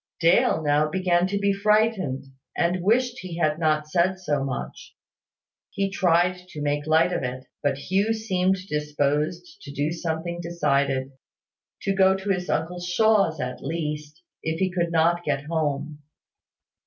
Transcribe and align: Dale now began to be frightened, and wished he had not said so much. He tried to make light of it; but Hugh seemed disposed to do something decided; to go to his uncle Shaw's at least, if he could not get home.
Dale 0.19 0.63
now 0.63 0.89
began 0.89 1.27
to 1.27 1.37
be 1.37 1.53
frightened, 1.53 2.23
and 2.57 2.81
wished 2.81 3.19
he 3.19 3.37
had 3.37 3.59
not 3.59 3.87
said 3.87 4.19
so 4.19 4.43
much. 4.43 4.95
He 5.69 5.91
tried 5.91 6.39
to 6.47 6.61
make 6.63 6.87
light 6.87 7.13
of 7.13 7.21
it; 7.21 7.45
but 7.61 7.77
Hugh 7.77 8.11
seemed 8.11 8.55
disposed 8.67 9.61
to 9.61 9.71
do 9.71 9.91
something 9.91 10.41
decided; 10.41 11.11
to 11.83 11.93
go 11.93 12.15
to 12.15 12.29
his 12.31 12.49
uncle 12.49 12.79
Shaw's 12.79 13.39
at 13.39 13.61
least, 13.61 14.23
if 14.41 14.57
he 14.57 14.71
could 14.71 14.91
not 14.91 15.23
get 15.23 15.43
home. 15.45 15.99